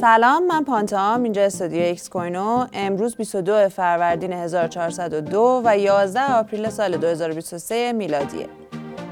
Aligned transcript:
سلام 0.00 0.46
من 0.46 0.64
پانتام 0.64 1.22
اینجا 1.22 1.42
استودیو 1.42 1.82
ایکس 1.82 2.08
کوینو. 2.08 2.66
امروز 2.72 3.16
22 3.16 3.68
فروردین 3.68 4.32
1402 4.32 5.62
و 5.64 5.78
11 5.78 6.32
April 6.32 6.70
سال 6.70 6.96
2023 6.96 7.92
میلادیه. 7.92 8.46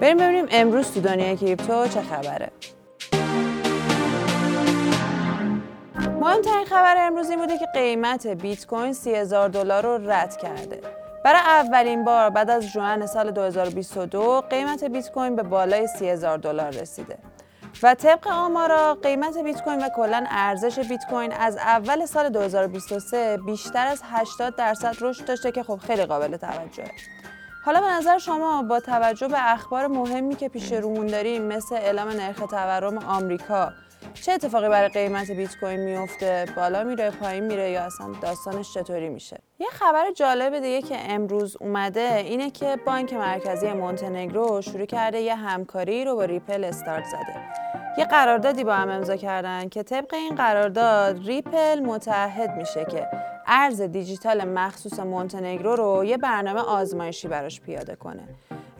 بریم 0.00 0.16
ببینیم 0.16 0.46
امروز 0.50 0.94
تو 0.94 1.00
دنیای 1.00 1.36
کریپتو 1.36 1.88
چه 1.88 2.00
خبره. 2.00 2.50
مهمترین 6.20 6.64
خبر 6.64 6.94
امروز 6.98 7.30
این 7.30 7.38
بوده 7.38 7.58
که 7.58 7.66
قیمت 7.74 8.26
بیت 8.26 8.66
کوین 8.66 8.92
30000 8.92 9.48
دلار 9.48 9.82
رو 9.82 10.10
رد 10.10 10.36
کرده. 10.36 10.80
برای 11.24 11.40
اولین 11.40 12.04
بار 12.04 12.30
بعد 12.30 12.50
از 12.50 12.72
June 12.72 13.06
سال 13.06 13.30
2022 13.30 14.40
قیمت 14.40 14.84
بیت 14.84 15.10
کوین 15.10 15.36
به 15.36 15.42
بالای 15.42 15.86
30000 15.86 16.38
دلار 16.38 16.70
رسیده. 16.70 17.18
و 17.82 17.94
طبق 17.94 18.28
آمارا 18.28 18.94
قیمت 18.94 19.38
بیت 19.38 19.64
کوین 19.64 19.84
و 19.84 19.88
کلا 19.96 20.24
ارزش 20.30 20.78
بیت 20.78 21.04
کوین 21.10 21.32
از 21.32 21.56
اول 21.56 22.06
سال 22.06 22.28
2023 22.28 23.36
بیشتر 23.46 23.86
از 23.86 24.02
80 24.04 24.56
درصد 24.56 24.96
رشد 25.00 25.24
داشته 25.24 25.52
که 25.52 25.62
خب 25.62 25.76
خیلی 25.76 26.04
قابل 26.04 26.36
توجهه. 26.36 26.90
حالا 27.64 27.80
به 27.80 27.86
نظر 27.86 28.18
شما 28.18 28.62
با 28.62 28.80
توجه 28.80 29.28
به 29.28 29.52
اخبار 29.52 29.86
مهمی 29.86 30.34
که 30.36 30.48
پیش 30.48 30.72
رومون 30.72 31.06
داریم 31.06 31.42
مثل 31.42 31.74
اعلام 31.74 32.08
نرخ 32.08 32.36
تورم 32.36 32.98
آمریکا 32.98 33.72
چه 34.14 34.32
اتفاقی 34.32 34.68
برای 34.68 34.88
قیمت 34.88 35.30
بیت 35.30 35.56
کوین 35.60 35.80
میفته؟ 35.80 36.46
بالا 36.56 36.84
میره 36.84 37.10
پایین 37.10 37.44
میره 37.44 37.70
یا 37.70 37.82
اصلا 37.82 38.06
داستانش 38.22 38.74
چطوری 38.74 39.08
میشه؟ 39.08 39.38
یه 39.58 39.66
خبر 39.72 40.10
جالب 40.16 40.58
دیگه 40.58 40.82
که 40.82 40.96
امروز 40.98 41.56
اومده 41.60 42.16
اینه 42.16 42.50
که 42.50 42.76
بانک 42.86 43.12
مرکزی 43.12 43.72
مونتنگرو 43.72 44.62
شروع 44.62 44.84
کرده 44.84 45.20
یه 45.20 45.34
همکاری 45.34 46.04
رو 46.04 46.16
با 46.16 46.24
ریپل 46.24 46.64
استارت 46.64 47.04
زده. 47.04 47.70
یه 47.98 48.04
قراردادی 48.04 48.64
با 48.64 48.74
هم 48.74 48.88
امضا 48.88 49.16
کردن 49.16 49.68
که 49.68 49.82
طبق 49.82 50.14
این 50.14 50.34
قرارداد 50.34 51.26
ریپل 51.26 51.80
متحد 51.80 52.50
میشه 52.50 52.84
که 52.84 53.06
ارز 53.46 53.80
دیجیتال 53.80 54.44
مخصوص 54.44 55.00
مونتنگرو 55.00 55.76
رو 55.76 56.04
یه 56.04 56.16
برنامه 56.16 56.60
آزمایشی 56.60 57.28
براش 57.28 57.60
پیاده 57.60 57.96
کنه 57.96 58.22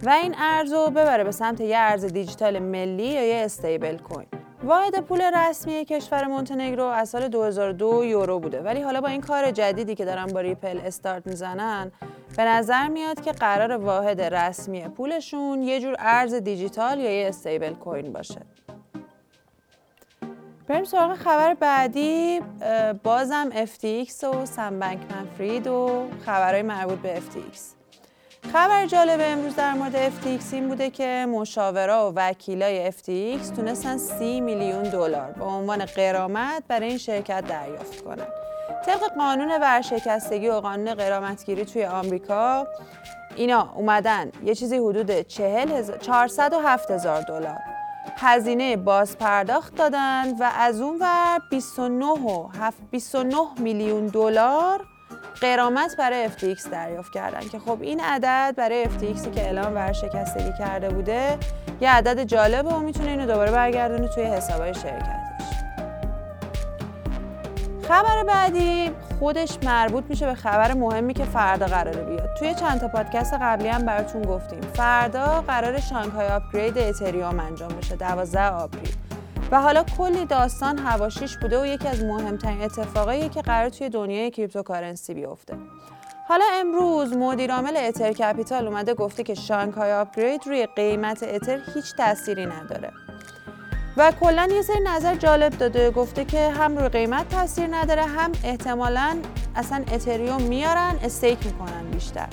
و 0.03 0.11
این 0.11 0.35
ارز 0.39 0.73
رو 0.73 0.91
ببره 0.91 1.25
به 1.25 1.31
سمت 1.31 1.61
یه 1.61 1.77
ارز 1.79 2.05
دیجیتال 2.05 2.59
ملی 2.59 3.03
یا 3.03 3.27
یه 3.27 3.45
stablecoin. 3.45 4.40
واحد 4.65 5.01
پول 5.01 5.23
رسمی 5.23 5.85
کشور 5.85 6.27
مونتنگرو 6.27 6.85
از 6.85 7.09
سال 7.09 7.29
2002 7.29 8.05
یورو 8.05 8.39
بوده. 8.39 8.61
ولی 8.61 8.81
حالا 8.81 9.01
با 9.01 9.09
این 9.09 9.21
کار 9.21 9.51
جدیدی 9.51 9.95
که 9.95 10.05
دارن 10.05 10.27
با 10.27 10.41
ریپل 10.41 10.81
استارت 10.85 11.27
می‌زنن 11.27 11.93
به 12.37 12.45
نظر 12.45 12.89
میاد 12.89 13.21
که 13.21 13.33
قرار 13.33 13.77
واحد 13.77 14.21
رسمی 14.21 14.89
پولشون 14.89 15.63
یه 15.63 15.81
جور 15.81 15.97
ارز 15.99 16.35
دیجیتال 16.35 17.01
یا 17.01 17.21
یه 17.21 17.29
stablecoin 17.29 18.13
باشه. 18.13 18.41
بریم 20.69 20.85
سراغ 20.85 21.15
خبر 21.15 21.55
بعدی. 21.55 22.41
بازم 23.03 23.51
FTX 23.51 24.25
و 24.25 24.47
سم 24.47 24.79
بنکمن 24.79 25.27
فرید 25.39 25.67
و 25.67 26.09
خبرهای 26.27 26.63
مربوط 26.63 26.99
به 26.99 27.15
FTX 27.15 27.80
خبر 28.53 28.87
جالب 28.87 29.21
امروز 29.23 29.57
در 29.57 29.75
مورد 29.75 30.09
FTX 30.11 30.53
این 30.53 30.69
بوده 30.69 30.91
که 30.91 31.27
مشاورا 31.29 32.11
و 32.11 32.15
وکیلای 32.17 32.93
FTX 32.93 33.57
تونستن 33.57 33.97
30 33.97 34.41
میلیون 34.41 34.83
دلار 34.83 35.33
به 35.33 35.45
عنوان 35.45 35.85
قرامت 35.85 36.63
برای 36.69 36.89
این 36.89 36.99
شرکت 36.99 37.45
دریافت 37.47 38.01
کنن. 38.01 38.27
طبق 38.87 39.15
قانون 39.19 39.51
ورشکستگی 39.61 40.49
و 40.49 40.61
قانون 40.61 40.95
قرامتگیری 40.95 41.65
توی 41.65 41.85
آمریکا 41.85 42.67
اینا 43.37 43.73
اومدن 43.75 44.33
یه 44.45 44.55
چیزی 44.55 44.77
حدود 44.77 45.21
40 45.21 45.99
407 45.99 46.91
هزار 46.91 47.23
دلار 47.23 47.59
هزینه 48.17 48.77
باز 48.77 49.19
پرداخت 49.19 49.75
دادن 49.75 50.35
و 50.41 50.51
از 50.59 50.81
اون 50.81 50.99
ور 51.01 51.39
29 51.51 52.15
29 52.91 53.37
میلیون 53.59 54.07
دلار 54.07 54.87
قرامت 55.41 55.97
برای 55.97 56.29
FTX 56.29 56.69
دریافت 56.69 57.13
کردن 57.13 57.41
که 57.41 57.59
خب 57.59 57.79
این 57.81 58.01
عدد 58.01 58.55
برای 58.57 58.85
FTXی 58.85 59.35
که 59.35 59.41
اعلام 59.41 59.75
ورشکستگی 59.75 60.53
کرده 60.59 60.89
بوده 60.89 61.39
یه 61.81 61.91
عدد 61.91 62.25
جالبه 62.25 62.69
و 62.69 62.81
می‌تونه 62.81 63.11
اینو 63.11 63.27
دوباره 63.27 63.53
برگردونه 63.53 64.09
توی 64.09 64.25
حسابای 64.25 64.75
شرکتش. 64.75 65.31
خبر 67.89 68.25
بعدی 68.25 68.91
خودش 69.19 69.59
مربوط 69.63 70.05
میشه 70.09 70.27
به 70.27 70.35
خبر 70.35 70.75
مهمی 70.75 71.15
که 71.15 71.25
فردا 71.25 71.67
قراره 71.67 72.05
بیاد. 72.05 72.35
توی 72.39 72.55
چند 72.55 72.81
تا 72.81 72.89
پادکست 72.89 73.35
قبلی 73.35 73.69
هم 73.69 73.87
براتون 73.87 74.23
گفتیم. 74.23 74.61
فردا 74.61 75.45
قرار 75.47 75.81
شانگهای 75.81 76.29
آپگرید 76.29 76.79
اتریوم 76.79 77.41
انجام 77.41 77.69
بشه 77.69 77.97
12 77.97 78.49
آپریل. 78.51 79.00
و 79.51 79.61
حالا 79.61 79.85
کلی 79.99 80.25
داستان 80.25 80.79
حواشیش 80.79 81.37
بوده 81.37 81.63
و 81.63 81.67
یکی 81.67 81.89
از 81.89 82.05
مهمترین 82.05 82.63
اتفاقایی 82.63 83.29
که 83.29 83.43
قرار 83.43 83.69
توی 83.69 83.89
دنیای 83.89 84.31
cryptocurrency 84.31 85.15
بیفته. 85.15 85.57
حالا 86.29 86.45
امروز 86.55 87.13
مدیر 87.13 87.53
عامل 87.53 87.77
Ether 87.77 88.13
Capital 88.13 88.67
اومده 88.67 88.95
گفته 88.95 89.23
که 89.23 89.35
Shanghai 89.35 89.93
upgrade 89.93 90.47
روی 90.47 90.67
قیمت 90.77 91.23
اتر 91.23 91.59
هیچ 91.75 91.95
تأثیری 91.95 92.47
نداره. 92.47 92.93
و 93.97 94.13
کلا 94.21 94.49
یه 94.53 94.63
سری 94.63 94.81
نظر 94.87 95.15
جالب 95.15 95.59
داده 95.59 95.91
گفته 95.91 96.25
که 96.25 96.51
هم 96.51 96.79
روی 96.79 96.89
قیمت 96.89 97.29
تاثیر 97.29 97.69
نداره 97.71 98.03
هم 98.03 98.33
احتمالا 98.45 99.17
اصلا 99.57 99.85
اتریوم 99.93 100.43
میارن 100.43 100.95
stake 101.03 101.47
می‌کنن 101.47 101.91
بیشتر. 101.93 102.29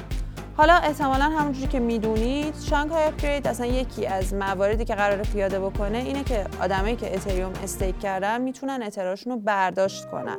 حالا 0.58 0.74
احتمالا 0.74 1.24
همونجوری 1.24 1.68
که 1.68 1.80
می‌دونید 1.80 2.56
Shanghai 2.70 3.04
upgrade 3.04 3.48
اصلا 3.48 3.66
یکی 3.66 4.08
از 4.08 4.34
مواردی 4.34 4.86
که 4.86 4.96
قرار 4.96 5.18
پیاده 5.18 5.60
بکنه 5.60 5.98
اینه 5.98 6.24
که 6.24 6.46
آدمایی 6.62 6.96
که 6.96 7.16
اتریوم 7.16 7.54
stake 7.64 8.00
کردن 8.00 8.42
می‌تونن 8.42 8.84
اتراشون 8.84 9.34
رو 9.34 9.40
برداشت 9.40 10.10
کنن. 10.10 10.38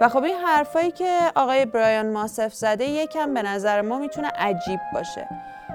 و 0.00 0.08
خب 0.08 0.22
این 0.22 0.34
حرفایی 0.34 0.90
که 0.90 1.18
آقای 1.34 1.66
برایان 1.66 2.12
ماسف 2.12 2.54
زده 2.54 2.84
یکم 2.84 3.34
به 3.34 3.42
نظر 3.42 3.80
ما 3.80 3.98
می‌تونه 3.98 4.28
عجیب 4.28 4.80
باشه. 4.94 5.28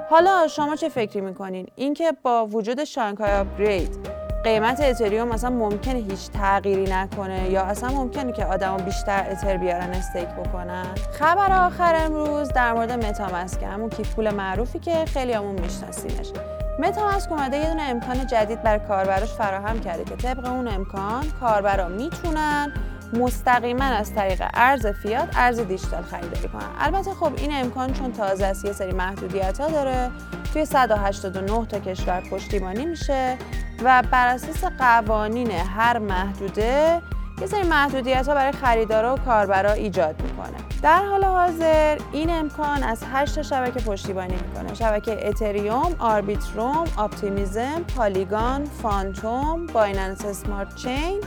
حالا 0.10 0.48
شما 0.48 0.76
چه 0.76 0.90
فکری 0.90 1.22
می‌کنین؟ 1.22 1.68
اینکه 1.76 2.14
با 2.24 2.46
وجود 2.46 2.84
شانگهای 2.84 3.32
اپگرید 3.32 4.13
قیمت 4.44 4.82
اتریوم 4.82 5.28
مثلا 5.28 5.50
ممکنه 5.50 6.00
هیچ 6.00 6.30
تغییری 6.30 6.84
نکنه 6.84 7.50
یا 7.50 7.64
اصلا 7.64 7.90
ممکنه 7.90 8.32
که 8.32 8.46
آدما 8.46 8.78
بیشتر 8.78 9.26
اتر 9.32 9.58
بیارن 9.58 9.90
استیک 9.90 10.28
بکنن؟ 10.28 10.86
خبر 11.20 11.66
آخر 11.66 11.96
امروز 11.96 12.50
در 12.50 12.74
مورد 12.74 12.92
متامسک 12.92 13.64
همون 13.64 13.90
کیف 13.90 14.16
پول 14.16 14.30
معروفی 14.30 14.80
که 14.80 15.06
خیلی 15.06 15.34
همون 15.34 15.60
میشناسیمش. 15.60 16.32
متامسک 16.80 17.32
اومده 17.32 17.58
یه 17.58 17.70
دونه 17.70 17.82
امکان 17.82 18.28
جدید 18.28 18.64
بر 18.64 18.78
کاربراش 18.78 19.34
فراهم 19.34 19.80
کرده 19.80 20.04
که 20.04 20.16
طبق 20.16 20.46
اون 20.46 20.68
امکان 20.68 21.26
کاربرا 21.40 21.88
می‌تونن 21.88 22.74
مستقیما 23.14 23.84
از 23.84 24.14
طریق 24.16 24.44
ارز 24.54 24.88
فیات 24.88 25.30
ارز 25.36 25.60
دیجیتال 25.60 26.04
خریداری 26.04 26.48
کنن. 26.48 26.70
البته 26.80 27.14
خب 27.14 27.32
این 27.38 27.52
امکان 27.54 27.94
چون 27.94 28.12
تازه 28.12 28.46
است 28.46 28.66
یه 28.66 28.72
سری 28.72 28.92
محدودیت 28.92 29.62
ها 29.62 29.68
داره. 29.68 30.12
توی 30.54 30.66
189 30.66 31.66
تا 31.66 31.80
کشور 31.80 32.22
پشتیبانی 32.32 32.86
میشه. 32.86 33.38
و 33.84 34.04
بر 34.12 34.28
اساس 34.28 34.64
قوانین 34.64 35.52
هر 35.52 35.98
محدوده 35.98 37.02
یه 37.42 37.48
سری 37.48 37.64
محدودیت 37.64 38.28
ها 38.28 38.36
برای 38.36 38.52
خریدارا 38.52 39.16
و 39.16 39.18
کاربرا 39.18 39.72
ایجاد 39.72 40.22
می‌کنه. 40.22 40.58
در 40.82 41.06
حال 41.06 41.24
حاضر 41.24 41.98
این 42.12 42.30
امکان 42.30 42.84
از 42.84 43.04
8 43.14 43.36
تا 43.36 43.44
شبکه 43.44 43.80
پشتیبانی 43.80 44.36
می‌کنه. 44.36 44.74
شبکه 44.74 45.28
اتریوم، 45.28 45.96
آربیتروم، 46.00 46.86
اپتیمیزم، 46.98 47.84
پالیگان، 47.98 48.66
فانتوم، 48.66 49.68
Binance 49.68 50.26
Smart 50.26 50.76
Chain، 50.76 51.22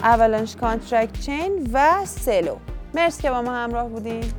اولانش 0.00 0.56
کانترکت 0.56 1.20
چین 1.20 1.70
و 1.72 2.04
سلو. 2.04 2.56
مرسی 2.94 3.22
که 3.22 3.30
با 3.30 3.42
ما 3.42 3.52
همراه 3.52 3.88
بودین. 3.88 4.32